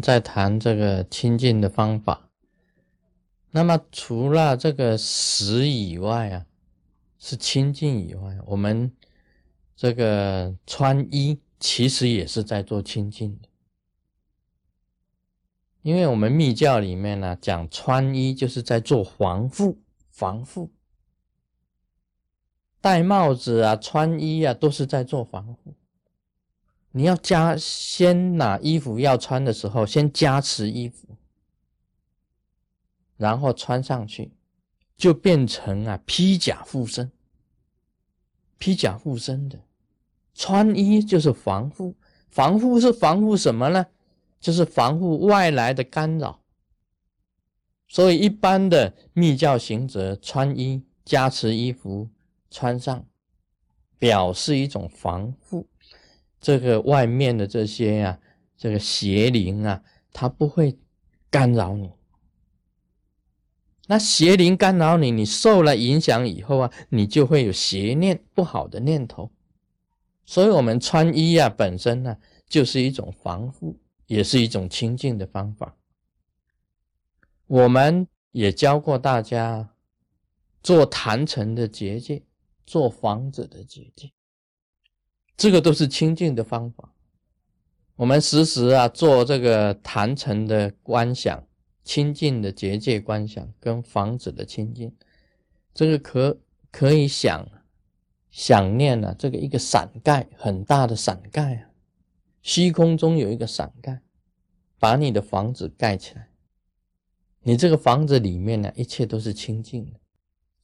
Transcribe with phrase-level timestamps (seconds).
[0.00, 2.28] 在谈这个清净的方法。
[3.50, 6.46] 那么除了这个食以外啊，
[7.18, 8.92] 是清净以外，我们
[9.74, 13.48] 这个穿衣其实也是在做清净的。
[15.82, 19.78] 因为我们密教里面呢，讲穿衣就是在做防护，
[20.10, 20.70] 防护。
[22.80, 25.74] 戴帽子啊，穿衣啊，都是在做防护。
[26.92, 31.16] 你要加先拿衣服要穿的时候，先加持衣服，
[33.16, 34.32] 然后穿上去，
[34.96, 37.10] 就变成啊披甲护身。
[38.58, 39.60] 披甲护身的
[40.34, 41.94] 穿衣就是防护，
[42.28, 43.86] 防护是防护什么呢？
[44.40, 46.40] 就是防护外来的干扰。
[47.86, 52.08] 所以一般的密教行者穿衣加持衣服。
[52.50, 53.04] 穿上，
[53.98, 55.66] 表示一种防护，
[56.40, 58.20] 这个外面的这些呀，
[58.56, 60.78] 这个邪灵啊，它不会
[61.30, 61.90] 干扰你。
[63.86, 69.30] 那邪灵干扰你，你受了影响以后啊，你就会有邪念、不好的念头。
[70.26, 72.16] 所以，我们穿衣啊，本身呢，
[72.48, 75.76] 就是一种防护，也是一种清净的方法。
[77.46, 79.70] 我们也教过大家
[80.62, 82.22] 做坛城的结界。
[82.70, 84.12] 做房子的结界，
[85.38, 86.92] 这个都是清净的方法。
[87.96, 91.46] 我们时时啊做这个坛城的观想，
[91.84, 94.94] 清净的结界观想，跟房子的清净，
[95.72, 96.38] 这个可
[96.70, 97.48] 可以想
[98.30, 101.70] 想念啊，这个一个伞盖很大的伞盖啊，
[102.42, 104.00] 虚空中有一个伞盖，
[104.78, 106.28] 把你的房子盖起来，
[107.42, 109.92] 你这个房子里面呢，一切都是清净的。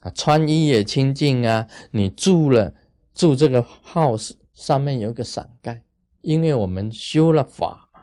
[0.00, 1.68] 啊，穿衣也清净啊！
[1.92, 2.74] 你住了
[3.14, 4.32] 住这个 house
[4.62, 5.82] 上面有一个伞盖，
[6.20, 8.02] 因为我们修了法嘛，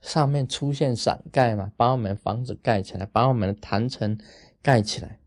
[0.00, 4.18] 上面出现伞盖嘛，把我们房子盖起来，把我们的坛城
[4.60, 5.20] 盖起来，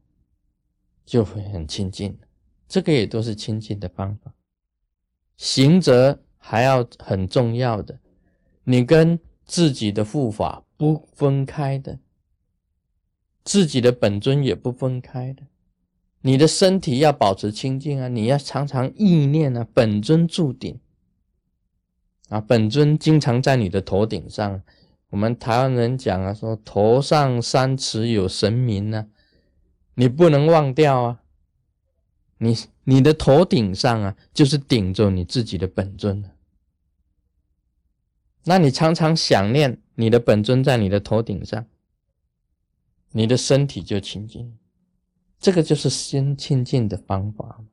[1.06, 2.20] 就会很清净。
[2.68, 4.34] 这个也都是清净的方法。
[5.38, 7.98] 行者还要很重要的，
[8.66, 11.98] 你跟自己的护法不分开的，
[13.46, 15.44] 自己的本尊也不分开的。
[16.28, 18.10] 你的身体要保持清净啊！
[18.10, 20.78] 你要常常意念啊，本尊住顶
[22.28, 24.62] 啊，本尊经常在你的头顶上。
[25.10, 29.08] 我们台湾人讲啊，说头上三尺有神明呢，
[29.96, 31.22] 你不能忘掉啊。
[32.40, 36.30] 你你的头顶上啊，就是顶着你自己的本尊
[38.44, 41.66] 那你常常想念你的本尊在你的头顶上，
[43.14, 44.58] 你的身体就清净。
[45.40, 47.64] 这个就是心清净的方法，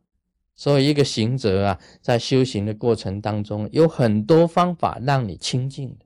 [0.54, 6.04] 所以一个行者啊，在修行的过程当中，有很多方法让你清净的。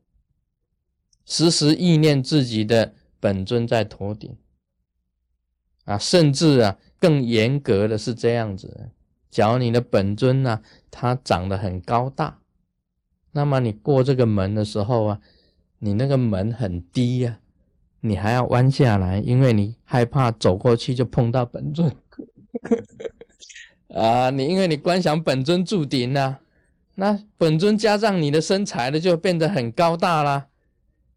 [1.26, 4.36] 时时意念自己的本尊在头顶，
[5.84, 8.90] 啊，甚至啊，更严格的是这样子：，
[9.30, 12.40] 假如你的本尊呢，它长得很高大，
[13.32, 15.20] 那么你过这个门的时候啊，
[15.80, 17.40] 你那个门很低呀。
[18.00, 21.94] 你还要弯下来，因为你害怕走过去就碰到本尊
[23.94, 24.30] 啊！
[24.30, 26.40] 你因为你观想本尊住顶啊，
[26.94, 30.48] 那本尊加上你的身材呢就变得很高大啦，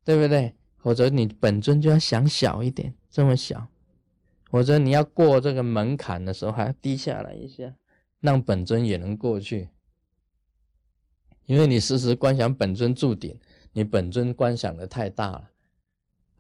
[0.04, 0.56] 对不对？
[0.78, 3.68] 或者你本尊就要想小一点，这么小，
[4.50, 7.76] 或者你要过这个门槛的时候还要低下来一下，
[8.20, 9.70] 让本尊也能过去，
[11.46, 13.38] 因为你时时观想本尊住顶，
[13.74, 15.51] 你本尊观想的太大了。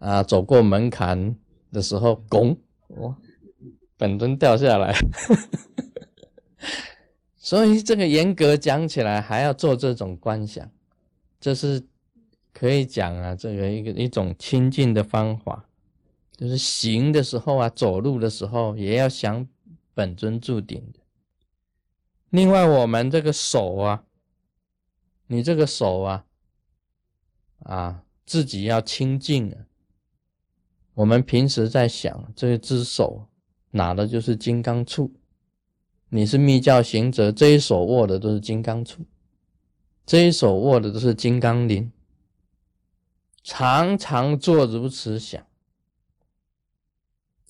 [0.01, 1.35] 啊，走过门槛
[1.71, 2.57] 的时候，拱，
[2.87, 3.15] 哦，
[3.97, 4.93] 本尊掉下来。
[7.37, 10.67] 所以这个严格讲起来，还要做这种观想，
[11.39, 11.83] 这是
[12.51, 15.67] 可以讲啊，这个一个一种清净的方法，
[16.35, 19.47] 就是行的时候啊，走路的时候也要想
[19.93, 20.99] 本尊注定的。
[22.31, 24.03] 另外，我们这个手啊，
[25.27, 26.25] 你这个手啊，
[27.59, 29.67] 啊，自己要清净啊。
[30.93, 33.27] 我们平时在想，这一只手
[33.71, 35.09] 拿的就是金刚杵。
[36.09, 38.97] 你是密教行者，这一手握的都是金刚杵，
[40.05, 41.91] 这一手握的都是金刚铃。
[43.43, 45.41] 常常做如此想，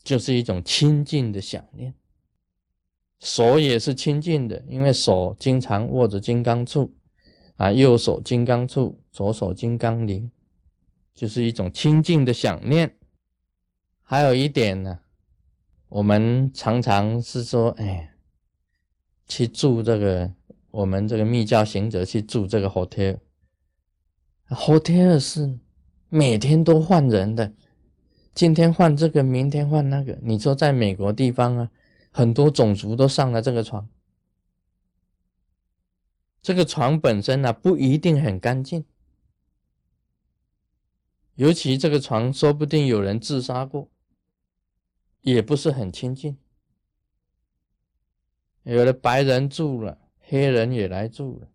[0.04, 1.96] 就是一种清净的想念。
[3.20, 6.92] 手也是清净的，因为手经常握着金刚杵
[7.56, 10.32] 啊，右手金刚杵，左手金刚铃，
[11.16, 12.96] 就是一种清净的想念。
[14.12, 15.00] 还有一点呢，
[15.88, 18.14] 我们常常是说，哎，
[19.26, 20.34] 去住这个，
[20.70, 25.58] 我们这个密教行者去住这个 hotel，hotel 是
[26.10, 27.54] 每天都换人的，
[28.34, 30.20] 今天换这个，明天换那个。
[30.22, 31.72] 你说在美国地方啊，
[32.12, 33.88] 很多种族都上了这个床，
[36.42, 38.84] 这个床本身呢不一定很干净，
[41.36, 43.90] 尤其这个床说不定有人自杀过，
[45.22, 46.38] 也不是很清净。
[48.64, 51.48] 有的白人住了，黑人也来住了，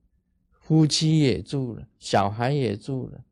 [0.50, 3.24] 夫妻也住了，小孩也住了。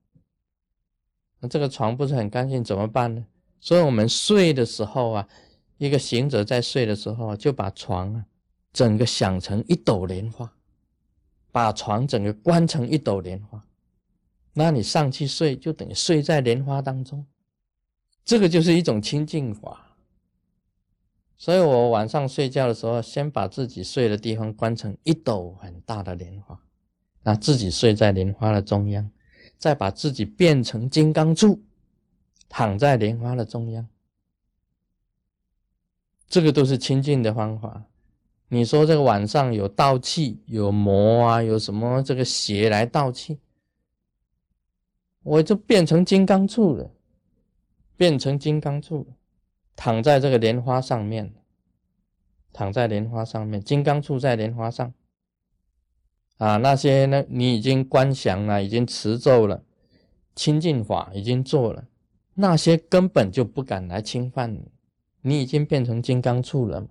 [1.41, 3.27] 那这个床不是很干净，怎么办呢？
[3.61, 5.29] 所以我们睡的时候啊，
[5.79, 8.27] 一个行者在睡的时候啊，就把床啊
[8.73, 10.53] 整个想成一朵莲花，
[11.51, 13.67] 把床整个关成一朵莲花，
[14.53, 17.27] 那你上去睡就等于睡在莲花当中，
[18.25, 19.84] 这个就是一种清净法。
[21.37, 26.61] 所以我晚上睡觉的时候，先把自己睡的地方关成一朵很大的莲花，
[27.23, 29.11] 那自己睡在莲花的中央。
[29.57, 31.63] 再把自己变成金刚柱，
[32.51, 33.89] 躺在莲花的中央，
[36.29, 37.85] 这个都是清净的方法。
[38.49, 43.39] 你说这个晚上有盗气、有魔啊，有什么这个邪来盗气，
[45.23, 46.91] 我就变成金刚柱了，
[47.97, 49.17] 变成金刚柱了，
[49.77, 51.35] 躺在这个莲花上面，
[52.53, 54.93] 躺在莲花上面，金刚杵在莲花上。
[56.39, 57.25] 啊，那些呢？
[57.29, 59.63] 你已经观想了，已经持咒了，
[60.35, 61.87] 清净法已经做了，
[62.35, 64.73] 那些根本就不敢来侵犯你。
[65.23, 66.89] 你已经变成金刚杵了嘛？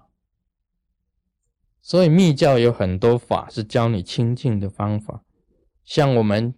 [1.82, 5.24] 所以密教有很多法是教你清净的方法，
[5.84, 6.56] 像我们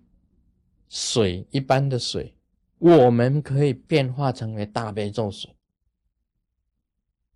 [0.88, 2.38] 水一般的水，
[2.78, 5.55] 我们可以变化成为大悲咒水。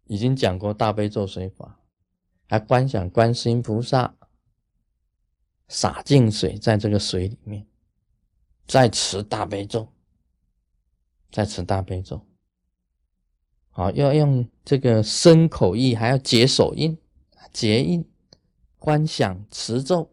[0.10, 1.80] 已经讲过大悲咒水法，
[2.50, 4.16] 还观想观世音菩萨。
[5.72, 7.68] 洒净水在这个水里面，
[8.66, 9.88] 再持大悲咒，
[11.32, 12.26] 再持大悲咒。
[13.70, 16.98] 好，要用这个身口意，还要结手印、
[17.54, 18.04] 结印、
[18.80, 20.12] 观想、持咒，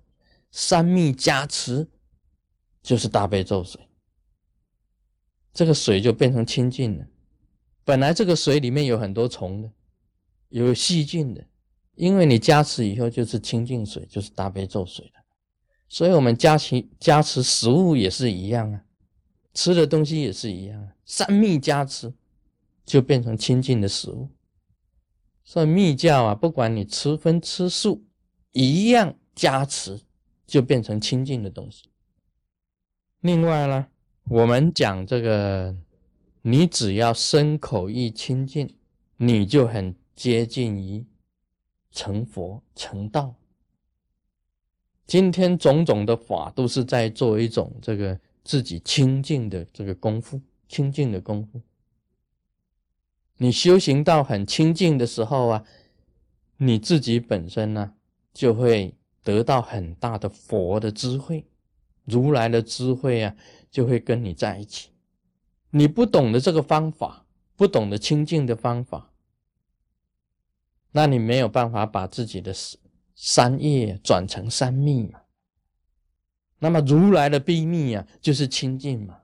[0.50, 1.88] 三密加持，
[2.82, 3.88] 就是大悲咒水。
[5.54, 7.06] 这个水就变成清净了。
[7.82, 9.72] 本来这个水里面有很多虫的，
[10.48, 11.44] 有细菌的，
[11.94, 15.22] 因为你加持以后就是清净水，就是大悲咒水了。
[15.88, 18.84] 所以，我们加持加持食物也是一样啊，
[19.54, 20.93] 吃的东西也是一样啊。
[21.04, 22.12] 三密加持，
[22.84, 24.28] 就变成清净的食物。
[25.44, 28.04] 所以密教啊，不管你吃荤吃素，
[28.50, 30.00] 一样加持，
[30.44, 31.88] 就变成清净的东西。
[33.20, 33.87] 另外呢，
[34.25, 35.76] 我们讲这个，
[36.43, 38.76] 你只要身口意清净，
[39.19, 41.06] 你就很接近于
[41.92, 43.34] 成佛成道。
[45.06, 51.60] 今天种种的法都是在做一种这个自己清净的这个功夫，清净的功夫。
[53.36, 55.64] 你修行到很清净的时候啊，
[56.56, 57.92] 你自己本身呢
[58.32, 61.44] 就会得到很大的佛的智慧，
[62.04, 63.36] 如来的智慧啊
[63.70, 64.88] 就会跟你在一起。
[65.70, 69.12] 你不懂得这个方法，不懂得清净的方法，
[70.96, 72.54] 那你没有办法把自己的
[73.14, 75.20] 三业转成三密嘛？
[76.58, 79.20] 那么如来的秘密啊，就是清净嘛。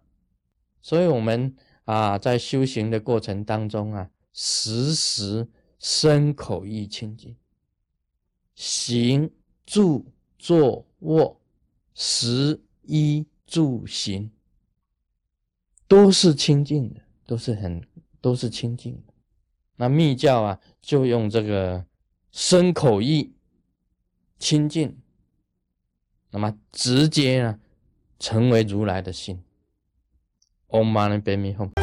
[0.83, 5.49] 所以，我们啊，在修行的过程当中啊，时时
[5.79, 7.35] 身口意清净，
[8.55, 9.31] 行
[9.65, 11.41] 住坐卧，
[11.95, 14.31] 食衣住行，
[15.89, 17.83] 都是清净的，都是很
[18.21, 19.12] 都是清净的。
[19.77, 21.85] 那密教啊，就用这个
[22.31, 23.33] 身口意。
[24.39, 24.99] 清净，
[26.31, 27.61] 那么直接呢，
[28.19, 29.41] 成为如来的心。
[30.67, 31.82] Om Mani Padme Hum。